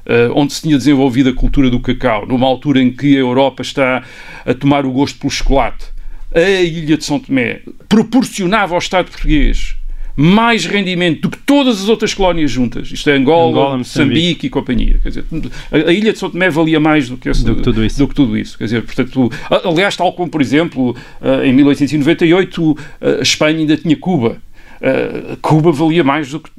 [0.05, 3.61] uh, onde se tinha desenvolvido a cultura do cacau, numa altura em que a Europa
[3.61, 4.03] está
[4.45, 5.85] a tomar o gosto pelo chocolate,
[6.33, 9.75] a ilha de São Tomé proporcionava ao Estado português
[10.21, 12.91] mais rendimento do que todas as outras colónias juntas.
[12.91, 14.99] Isto é Angola, Angola Moçambique e companhia.
[15.01, 15.25] Quer dizer,
[15.71, 17.97] a, ilha de São Tomé valia mais do que, esse, do, que tudo isso.
[17.97, 18.57] do que tudo isso.
[18.57, 19.31] Quer dizer, portanto,
[19.65, 20.95] aliás, tal como, por exemplo,
[21.43, 24.37] em 1898 eh, a Espanha ainda tinha Cuba.
[24.81, 26.49] Uh, Cuba valia mais do que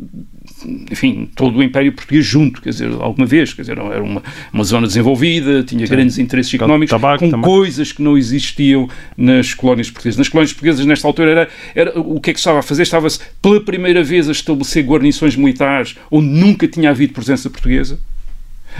[0.90, 4.64] enfim, todo o Império Português junto, quer dizer, alguma vez, quer dizer, era uma, uma
[4.64, 5.92] zona desenvolvida, tinha Sim.
[5.92, 7.44] grandes interesses económicos, tabaco, com também.
[7.44, 10.18] coisas que não existiam nas colónias portuguesas.
[10.18, 12.82] Nas colónias portuguesas, nesta altura, era, era o que é que estava a fazer?
[12.82, 17.98] Estava-se pela primeira vez a estabelecer guarnições militares onde nunca tinha havido presença portuguesa.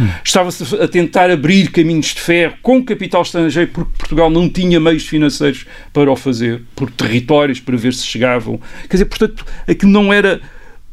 [0.01, 0.09] Hum.
[0.25, 5.07] Estava-se a tentar abrir caminhos de ferro com capital estrangeiro, porque Portugal não tinha meios
[5.07, 8.61] financeiros para o fazer, por territórios para ver se chegavam.
[8.83, 10.41] Quer dizer, portanto, aquilo não era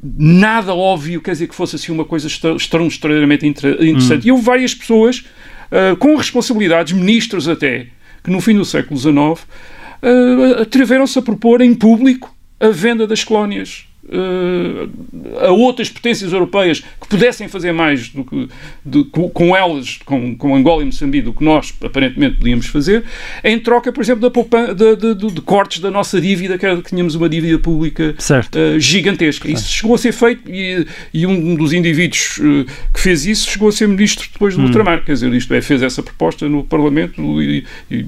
[0.02, 4.24] nada óbvio, quer dizer, que fosse assim uma coisa extraordinariamente interessante.
[4.24, 4.28] Hum.
[4.28, 5.26] E houve várias pessoas
[5.72, 7.88] uh, com responsabilidades, ministros até,
[8.24, 13.24] que no fim do século XIX uh, atreveram-se a propor em público a venda das
[13.24, 18.50] colónias uh, a outras potências europeias que pudessem fazer mais do que,
[18.86, 23.04] de, com elas, com, com Angola e Moçambique, do que nós aparentemente podíamos fazer,
[23.44, 26.82] em troca, por exemplo, da de, de, de, de, cortes da nossa dívida, que, era,
[26.82, 29.48] que tínhamos uma dívida pública uh, gigantesca.
[29.48, 29.58] Certo.
[29.58, 33.70] Isso chegou a ser feito e, e um dos indivíduos uh, que fez isso chegou
[33.70, 34.66] a ser ministro depois do hum.
[34.66, 35.04] ultramar.
[35.04, 38.06] Quer dizer, isto é, fez essa proposta no Parlamento e, e,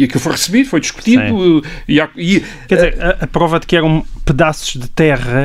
[0.00, 1.62] e aquilo foi recebido, foi discutido.
[1.88, 5.43] E, e, Quer dizer, a, a prova de que eram pedaços de terra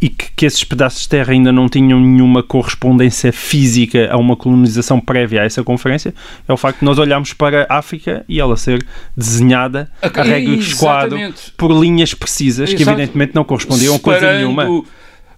[0.00, 4.36] e que, que, esses pedaços de terra ainda não tinham nenhuma correspondência física a uma
[4.36, 6.14] colonização prévia a essa conferência,
[6.46, 8.84] é o facto de nós olharmos para a África e ela ser
[9.16, 11.18] desenhada a, regra de esquadro
[11.56, 12.84] por linhas precisas Exato.
[12.84, 14.84] que evidentemente não correspondiam a coisa nenhuma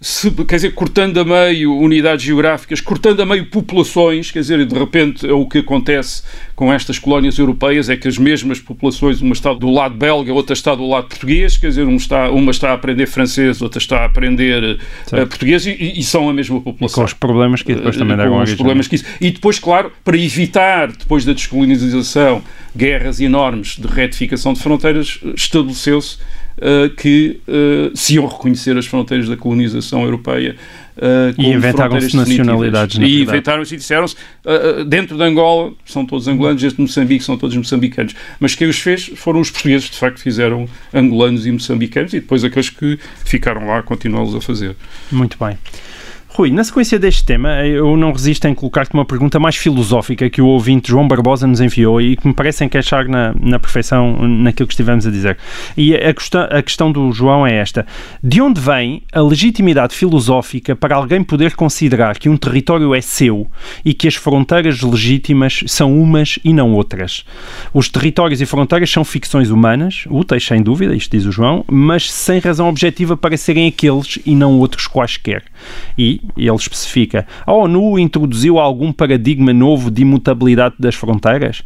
[0.01, 4.75] se, quer dizer, cortando a meio unidades geográficas, cortando a meio populações, quer dizer, de
[4.75, 6.23] repente é o que acontece
[6.57, 10.55] com estas colónias europeias, é que as mesmas populações, uma está do lado belga, outra
[10.55, 13.99] está do lado português, quer dizer, um está, uma está a aprender francês, outra está
[13.99, 14.81] a aprender
[15.13, 17.03] uh, português e, e, são a mesma população.
[17.03, 19.05] E com os problemas que depois também uh, deram os problemas que isso.
[19.21, 22.43] E depois, claro, para evitar, depois da descolonização,
[22.75, 26.17] guerras enormes de retificação de fronteiras, estabeleceu-se
[26.61, 30.57] uh, que uh, se iam reconhecer as fronteiras da colonização europeia
[30.97, 32.99] Uh, e inventaram-se nacionalidades.
[32.99, 34.15] Na e inventaram-se e disseram-se,
[34.87, 38.15] dentro de Angola são todos angolanos, dentro de Moçambique são todos moçambicanos.
[38.39, 42.45] Mas quem os fez foram os portugueses, de facto, fizeram angolanos e moçambicanos e depois
[42.45, 44.77] aqueles que ficaram lá continuá-los a fazer.
[45.11, 45.57] Muito bem.
[46.33, 50.41] Rui, na sequência deste tema, eu não resisto em colocar-te uma pergunta mais filosófica que
[50.41, 54.69] o ouvinte João Barbosa nos enviou e que me parece encaixar na, na perfeição naquilo
[54.69, 55.37] que estivemos a dizer.
[55.77, 57.85] E a questão, a questão do João é esta:
[58.23, 63.49] de onde vem a legitimidade filosófica para alguém poder considerar que um território é seu
[63.85, 67.25] e que as fronteiras legítimas são umas e não outras?
[67.75, 72.11] Os territórios e fronteiras são ficções humanas, úteis sem dúvida, isto diz o João, mas
[72.11, 75.43] sem razão objetiva para serem aqueles e não outros quaisquer.
[75.99, 81.63] E e ele especifica, a ONU introduziu algum paradigma novo de imutabilidade das fronteiras?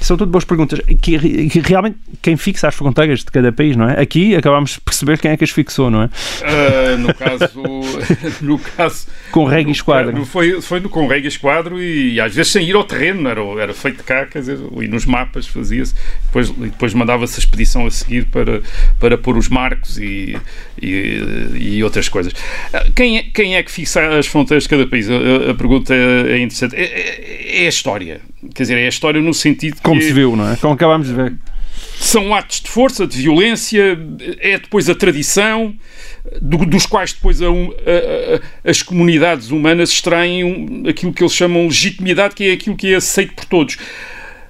[0.00, 0.80] São tudo boas perguntas.
[1.00, 4.00] Que, que realmente quem fixa as fronteiras de cada país, não é?
[4.00, 6.06] Aqui acabamos de perceber quem é que as fixou, não é?
[6.06, 7.48] Uh, no caso,
[8.40, 10.24] no caso com regra e esquadro.
[10.24, 13.28] Foi, foi no com regra e esquadro e, e, às vezes sem ir ao terreno,
[13.28, 15.94] era, era feito cá, quer dizer, e nos mapas fazia-se,
[16.24, 18.62] depois, depois mandava-se a expedição a seguir para,
[18.98, 20.36] para pôr os marcos e,
[20.80, 22.32] e, e outras coisas.
[22.94, 25.08] Quem é, quem é que fixa as fronteiras de cada país?
[25.10, 26.76] A, a pergunta é interessante.
[26.76, 28.20] É, é, é, a história.
[28.54, 29.82] Quer dizer, é a história no sentido que.
[29.82, 30.56] Como se viu, não é?
[30.56, 31.34] Como acabámos de ver.
[31.96, 33.98] São atos de força, de violência,
[34.38, 35.74] é depois a tradição,
[36.40, 42.34] do, dos quais depois a, a, as comunidades humanas extraem aquilo que eles chamam legitimidade,
[42.34, 43.76] que é aquilo que é aceito por todos.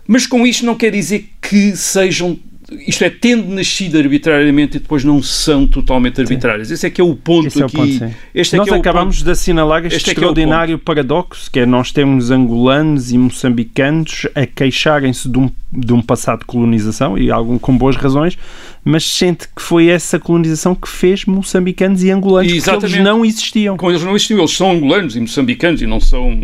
[0.06, 2.38] Mas com isto não quer dizer que sejam
[2.70, 6.68] isto é, tendo nascido arbitrariamente e depois não são totalmente arbitrárias.
[6.68, 6.74] Sim.
[6.74, 7.76] Esse é que é o ponto Esse aqui.
[7.76, 9.24] É o ponto, este é nós é acabamos ponto.
[9.24, 14.44] de assinalar este, este extraordinário é paradoxo, que é nós temos angolanos e moçambicanos a
[14.46, 18.38] queixarem-se de um, de um passado de colonização, e algum com boas razões,
[18.84, 22.80] mas sente que foi essa colonização que fez moçambicanos e angolanos, Exatamente.
[22.80, 23.76] porque eles não existiam.
[23.76, 26.42] Como eles não existiam, eles são angolanos e moçambicanos e não são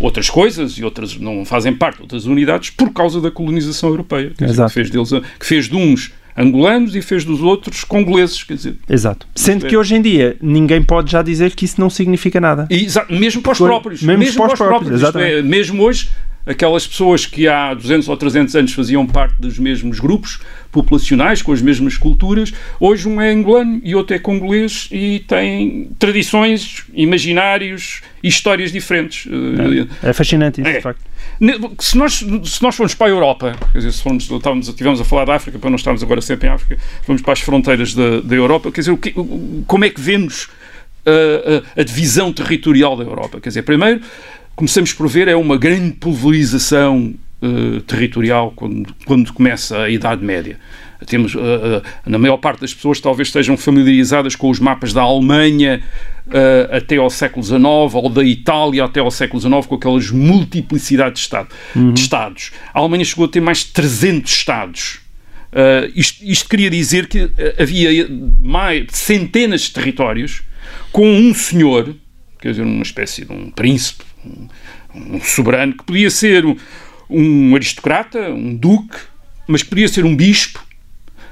[0.00, 4.32] outras coisas e outras não fazem parte de outras unidades por causa da colonização europeia,
[4.36, 8.54] dizer, que, fez deles, que fez de uns angolanos e fez dos outros congoleses, quer
[8.54, 8.76] dizer.
[8.88, 9.26] Exato.
[9.34, 9.68] Sendo é.
[9.68, 12.66] que hoje em dia ninguém pode já dizer que isso não significa nada.
[12.70, 14.02] E, mesmo para os próprios.
[14.02, 15.00] Mesmo, mesmo para os próprios.
[15.00, 16.10] próprios é, mesmo hoje,
[16.46, 21.52] aquelas pessoas que há 200 ou 300 anos faziam parte dos mesmos grupos populacionais, com
[21.52, 28.02] as mesmas culturas, hoje um é angolano e outro é congolês e têm tradições, imaginários
[28.22, 29.26] e histórias diferentes.
[30.02, 30.74] É, é fascinante isso, é.
[30.74, 31.00] de facto.
[31.80, 35.04] Se nós, se nós formos para a Europa, quer dizer, se formos, estávamos, estivemos a
[35.04, 38.20] falar da África, para não estarmos agora sempre em África, vamos para as fronteiras da,
[38.20, 39.14] da Europa, quer dizer, o que,
[39.66, 40.48] como é que vemos
[41.06, 43.40] a, a, a divisão territorial da Europa?
[43.40, 44.00] Quer dizer, primeiro,
[44.56, 50.58] começamos por ver é uma grande pulverização uh, territorial quando, quando começa a Idade Média.
[51.06, 55.02] Temos, uh, uh, na maior parte das pessoas talvez estejam familiarizadas com os mapas da
[55.02, 55.82] Alemanha
[56.72, 57.60] até ao século XIX,
[57.92, 61.92] ou da Itália até ao século XIX, com aquelas multiplicidades de, estado, uhum.
[61.92, 62.50] de Estados.
[62.72, 65.00] A Alemanha chegou a ter mais de 300 Estados.
[65.94, 68.08] Isto, isto, queria dizer que havia
[68.42, 70.42] mais centenas de territórios
[70.90, 71.94] com um senhor,
[72.40, 76.56] quer dizer, uma espécie de um príncipe, um, um soberano, que podia ser um,
[77.08, 78.98] um aristocrata, um duque,
[79.46, 80.64] mas que podia ser um bispo,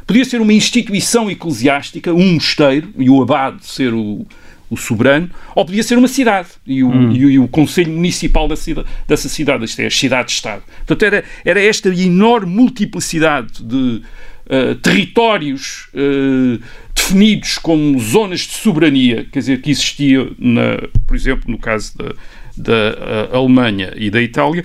[0.07, 4.27] podia ser uma instituição eclesiástica, um mosteiro, e o abade ser o,
[4.69, 7.13] o soberano, ou podia ser uma cidade, e o, hum.
[7.13, 10.63] e o, e o Conselho Municipal da cidade, dessa cidade, isto é, as cidades-estado.
[10.79, 14.03] Portanto, era, era esta enorme multiplicidade de
[14.47, 16.63] uh, territórios uh,
[16.95, 22.15] definidos como zonas de soberania, quer dizer, que existia, na, por exemplo, no caso da
[22.57, 24.65] da Alemanha e da Itália,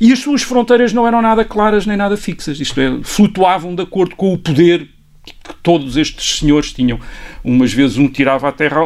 [0.00, 3.82] e as suas fronteiras não eram nada claras nem nada fixas, isto é, flutuavam de
[3.82, 4.88] acordo com o poder
[5.32, 6.98] que todos estes senhores tinham.
[7.44, 8.80] Umas vezes um tirava, a terra,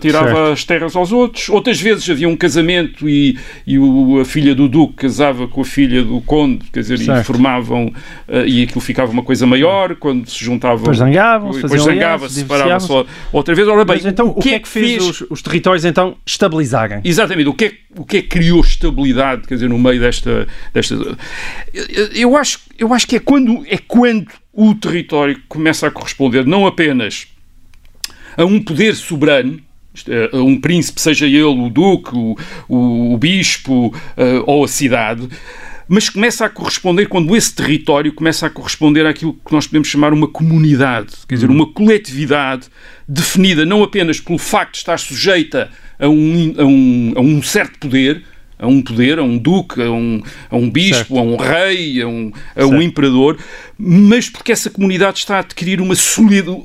[0.00, 4.54] tirava as terras aos outros, outras vezes havia um casamento e, e o, a filha
[4.54, 7.20] do Duque casava com a filha do Conde, quer dizer, certo.
[7.20, 7.92] e formavam,
[8.28, 10.78] uh, e aquilo ficava uma coisa maior, quando se juntavam.
[10.78, 13.68] Depois zangavam, depois zangava-se, separavam-se outra vez.
[13.68, 17.00] Ora bem, Mas então, o que, é, é que fez, os, os, territórios então estabilizarem?
[17.04, 20.46] Exatamente, o que, é, o que é que criou estabilidade, quer dizer, no meio desta.
[20.72, 20.94] desta
[21.72, 24.28] eu, eu, acho, eu acho que é quando, é quando
[24.68, 27.28] o território começa a corresponder não apenas
[28.36, 29.58] a um poder soberano,
[30.06, 32.36] é, a um príncipe, seja ele o duque, o,
[32.68, 35.28] o, o bispo uh, ou a cidade,
[35.88, 40.12] mas começa a corresponder, quando esse território começa a corresponder àquilo que nós podemos chamar
[40.12, 42.68] uma comunidade, quer dizer, uma coletividade
[43.08, 47.78] definida não apenas pelo facto de estar sujeita a um, a um, a um certo
[47.78, 48.22] poder,
[48.60, 50.20] a um poder, a um duque, a um,
[50.50, 51.18] a um bispo, certo.
[51.18, 53.38] a um rei, a um, a um imperador,
[53.78, 55.94] mas porque essa comunidade está a adquirir uma,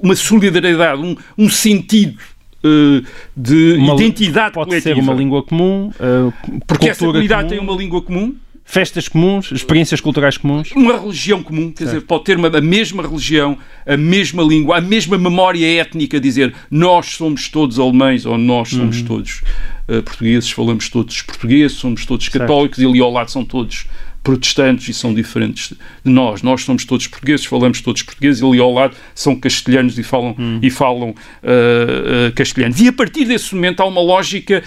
[0.04, 2.18] uma solidariedade, um, um sentido
[2.66, 3.06] uh,
[3.36, 4.96] de uma, identidade pode coletiva.
[4.96, 7.50] ser uma língua comum, uh, porque essa comunidade comum.
[7.50, 10.72] tem uma língua comum, festas comuns, experiências culturais comuns.
[10.76, 11.94] Uma religião comum, quer certo.
[11.94, 16.54] dizer, pode ter uma, a mesma religião, a mesma língua, a mesma memória étnica, dizer
[16.70, 19.06] nós somos todos alemães ou nós somos uhum.
[19.06, 19.42] todos
[19.88, 22.88] uh, portugueses, falamos todos português, somos todos católicos certo.
[22.88, 23.86] e ali ao lado são todos
[24.26, 25.70] protestantes e são diferentes
[26.04, 26.42] de nós.
[26.42, 30.36] Nós somos todos portugueses, falamos todos portugueses, e ali ao lado são castelhanos e falam,
[30.38, 30.60] hum.
[30.64, 32.82] e falam uh, uh, castelhanos.
[32.82, 34.64] E a partir desse momento há uma lógica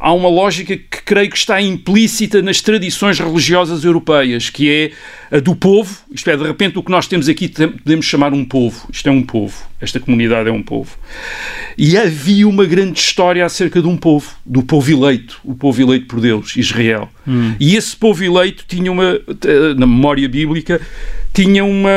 [0.00, 5.40] há uma lógica que creio que está implícita nas tradições religiosas europeias, que é a
[5.40, 8.88] do povo, isto é, de repente o que nós temos aqui podemos chamar um povo,
[8.92, 10.96] isto é um povo, esta comunidade é um povo.
[11.76, 16.06] E havia uma grande história acerca de um povo, do povo eleito, o povo eleito
[16.06, 17.08] por Deus, Israel.
[17.26, 17.54] Hum.
[17.58, 19.20] E esse povo eleito tinha uma,
[19.76, 20.80] na memória bíblica,
[21.32, 21.90] tinha uma,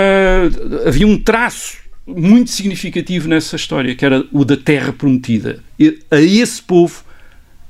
[0.86, 5.64] havia um traço muito significativo nessa história, que era o da terra prometida.
[5.80, 7.04] E a esse povo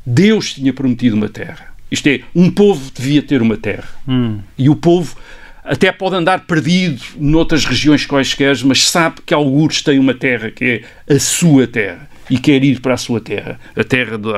[0.05, 1.71] Deus tinha prometido uma terra.
[1.91, 3.89] Isto é, um povo devia ter uma terra.
[4.07, 4.39] Hum.
[4.57, 5.15] E o povo
[5.63, 10.83] até pode andar perdido noutras regiões quaisquer, mas sabe que alguns têm uma terra que
[11.07, 14.29] é a sua terra e quer ir para a sua terra, a terra de,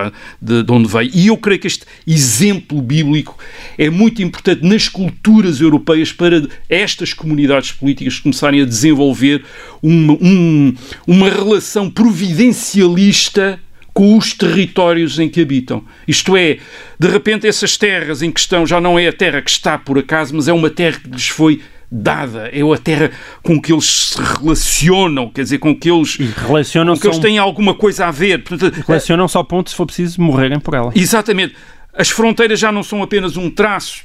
[0.41, 1.11] de, de, onde veio.
[1.13, 3.37] E eu creio que este exemplo bíblico
[3.77, 9.45] é muito importante nas culturas europeias para estas comunidades políticas começarem a desenvolver
[9.81, 13.59] uma, um, uma relação providencialista
[13.93, 15.83] com os territórios em que habitam.
[16.07, 16.57] Isto é,
[16.99, 20.35] de repente, essas terras em questão já não é a terra que está por acaso,
[20.35, 23.11] mas é uma terra que lhes foi dada, é a terra
[23.43, 27.37] com que eles se relacionam, quer dizer, com que eles, relacionam com que eles têm
[27.37, 28.43] alguma coisa a ver.
[28.43, 30.91] Portanto, relacionam só ao ponto se for preciso morrerem por ela.
[30.95, 31.55] Exatamente.
[31.93, 34.03] As fronteiras já não são apenas um traço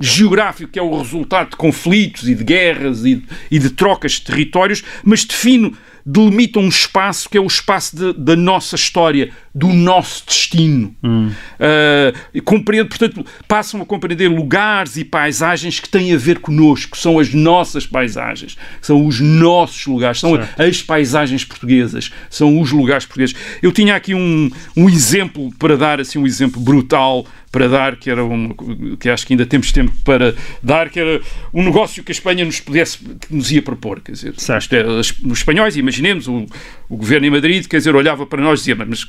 [0.00, 4.22] geográfico que é o resultado de conflitos e de guerras e, e de trocas de
[4.22, 5.74] territórios, mas define
[6.04, 10.94] delimitam um espaço que é o espaço de, da nossa história, do nosso destino.
[11.02, 11.30] Hum.
[11.58, 17.18] Uh, compreendo, portanto, passam a compreender lugares e paisagens que têm a ver conosco, são
[17.18, 20.60] as nossas paisagens, são os nossos lugares, são certo.
[20.60, 23.34] as paisagens portuguesas, são os lugares portugueses.
[23.62, 28.10] Eu tinha aqui um, um exemplo para dar, assim, um exemplo brutal para dar, que
[28.10, 28.52] era um,
[28.98, 31.20] que acho que ainda temos tempo para dar, que era
[31.52, 34.72] um negócio que a Espanha nos pudesse, que nos ia propor, quer dizer, certo.
[34.72, 36.46] É, os espanhóis, imaginemos, o,
[36.88, 39.06] o governo em Madrid, quer dizer, olhava para nós e dizia, mas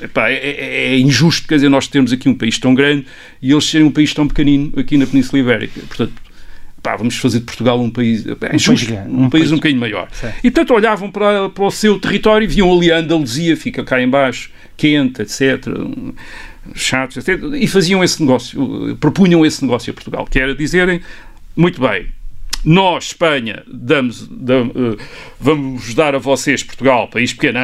[0.00, 3.04] epá, é, é, é, injusto, quer dizer, nós termos aqui um país tão grande
[3.42, 6.14] e eles serem um país tão pequenino aqui na Península Ibérica, portanto,
[6.82, 9.56] pá, vamos fazer de Portugal um país, é injusto, um, país, um, um país um
[9.56, 10.08] bocadinho maior.
[10.10, 10.38] Certo.
[10.38, 14.00] E portanto olhavam para, para o seu território e viam ali a Andaluzia, fica cá
[14.00, 15.66] embaixo, quente, etc.,
[16.74, 17.24] chatos,
[17.58, 21.00] e faziam esse negócio, propunham esse negócio a Portugal, que era dizerem,
[21.56, 22.06] muito bem,
[22.64, 24.98] nós, Espanha, damos, damos uh,
[25.38, 27.58] vamos dar a vocês, Portugal, país pequeno,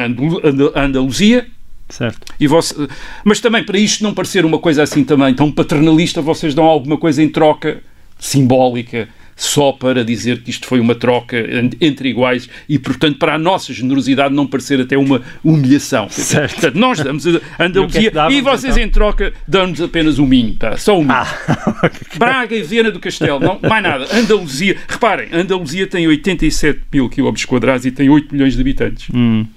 [0.75, 1.47] a Andaluzia,
[1.91, 2.33] Certo.
[2.39, 2.87] E você,
[3.25, 6.97] mas também, para isto não parecer uma coisa assim também tão paternalista, vocês dão alguma
[6.97, 7.83] coisa em troca
[8.17, 9.09] simbólica,
[9.41, 11.35] só para dizer que isto foi uma troca
[11.81, 16.07] entre iguais e, portanto, para a nossa generosidade não parecer até uma humilhação.
[16.09, 16.53] Certo.
[16.53, 18.87] Portanto, nós damos a Andaluzia e, é e vocês então?
[18.87, 20.77] em troca dão-nos apenas o Minho, tá?
[20.77, 21.13] só o Minho.
[21.13, 24.05] Ah, Braga e Viena do Castelo, não, mais nada.
[24.15, 29.07] Andaluzia, reparem, Andaluzia tem 87 mil quilómetros quadrados e tem 8 milhões de habitantes.
[29.11, 29.47] Hum.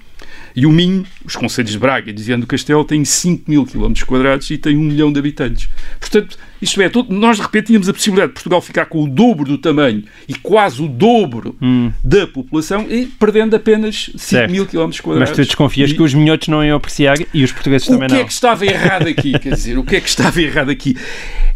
[0.55, 3.65] E o Minho, os Conselhos de Braga e de Viana do Castelo, têm 5 mil
[3.65, 5.67] quilómetros quadrados e tem 1 milhão de habitantes.
[5.99, 9.45] Portanto, isto é, nós de repente tínhamos a possibilidade de Portugal ficar com o dobro
[9.45, 11.91] do tamanho e quase o dobro hum.
[12.03, 14.51] da população e perdendo apenas 5 certo.
[14.51, 15.29] mil quilómetros quadrados.
[15.29, 15.93] Mas tu desconfias e...
[15.93, 18.15] que os minhotos não iam apreciar e os portugueses também não.
[18.15, 19.37] O que é que estava errado aqui?
[19.37, 20.97] quer dizer, o que é que estava errado aqui?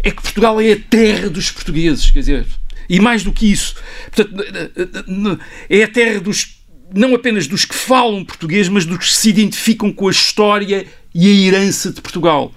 [0.04, 2.46] É que Portugal é a terra dos portugueses, quer dizer,
[2.90, 3.76] e mais do que isso,
[4.14, 5.40] portanto,
[5.70, 6.59] é a terra dos
[6.94, 11.28] não apenas dos que falam português, mas dos que se identificam com a história e
[11.28, 12.54] a herança de Portugal.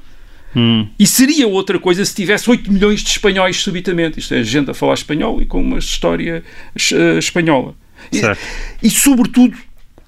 [0.55, 0.87] Hum.
[0.99, 4.19] E seria outra coisa se tivesse 8 milhões de espanhóis subitamente.
[4.19, 6.43] Isto é, gente a falar espanhol e com uma história
[6.75, 7.75] uh, espanhola.
[8.13, 9.57] E, e, sobretudo,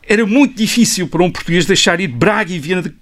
[0.06, 2.92] era muito difícil para um português deixar ir Braga e Viana de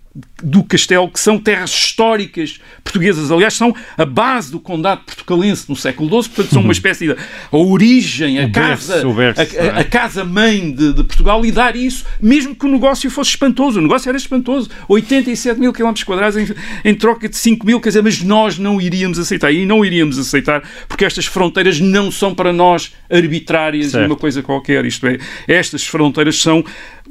[0.43, 3.31] do Castelo, que são terras históricas portuguesas.
[3.31, 7.13] Aliás, são a base do condado portucalense no século XII, portanto, são uma espécie de
[7.13, 12.05] a origem, a casa, berço, a, a, a, casa-mãe de, de, Portugal, e dar isso,
[12.21, 13.79] mesmo que o negócio fosse espantoso.
[13.79, 14.69] O negócio era espantoso.
[14.89, 16.37] 87 mil quilómetros quadrados
[16.85, 19.51] em, troca de 5 mil, quer dizer, mas nós não iríamos aceitar.
[19.51, 24.05] E não iríamos aceitar, porque estas fronteiras não são para nós arbitrárias certo.
[24.05, 24.85] e uma coisa qualquer.
[24.85, 26.63] Isto é, estas fronteiras são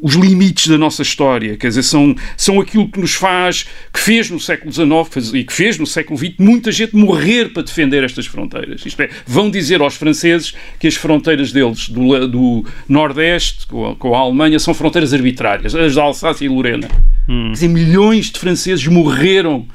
[0.01, 4.29] os limites da nossa história, quer dizer, são, são aquilo que nos faz, que fez
[4.29, 8.25] no século XIX e que fez no século XX muita gente morrer para defender estas
[8.25, 8.83] fronteiras.
[8.85, 13.95] Isto é, vão dizer aos franceses que as fronteiras deles do, do Nordeste com a,
[13.95, 16.87] com a, Alemanha são fronteiras arbitrárias, as da Alsácia e Lorena.
[17.29, 17.47] Hum.
[17.47, 19.67] Quer dizer, milhões de franceses morreram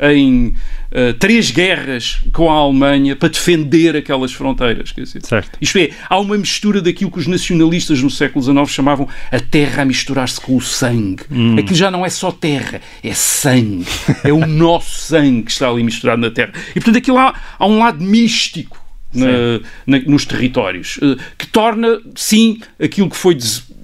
[0.00, 0.54] em
[0.92, 4.92] uh, três guerras com a Alemanha para defender aquelas fronteiras.
[4.92, 5.58] Quer dizer, certo.
[5.60, 9.82] Isto é, há uma mistura daquilo que os nacionalistas no século XIX chamavam a terra
[9.82, 11.24] a misturar-se com o sangue.
[11.30, 11.56] Hum.
[11.58, 13.86] Aquilo já não é só terra, é sangue.
[14.24, 16.52] é o nosso sangue que está ali misturado na terra.
[16.70, 18.80] E portanto aquilo há, há um lado místico
[19.14, 23.34] na, na, nos territórios, uh, que torna, sim, aquilo que foi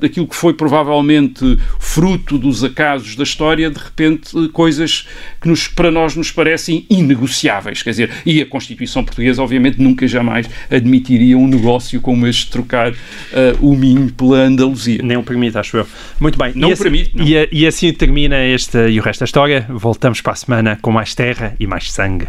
[0.02, 5.08] aquilo que foi provavelmente fruto dos acasos da história, de repente coisas
[5.40, 7.82] que nos, para nós nos parecem inegociáveis.
[7.82, 12.50] Quer dizer, e a Constituição Portuguesa, obviamente, nunca jamais admitiria um negócio como este de
[12.50, 12.96] trocar uh,
[13.60, 15.00] o Minho pela Andaluzia.
[15.02, 15.86] Nem o permite, acho eu.
[16.20, 16.52] Muito bem.
[16.54, 17.16] Não e assim, permite.
[17.16, 17.26] Não.
[17.26, 19.66] E, e assim termina este e o resto da história.
[19.68, 22.28] Voltamos para a semana com mais terra e mais sangue.